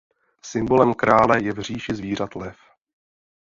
[0.41, 2.57] Symbolem krále je v říši zvířat lev.